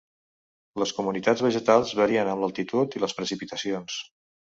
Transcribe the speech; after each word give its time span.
Les 0.83 0.93
comunitats 0.99 1.45
vegetals 1.49 1.93
varien 2.01 2.35
amb 2.35 2.45
l'altitud 2.47 3.01
i 3.01 3.07
les 3.07 3.19
precipitacions. 3.23 4.05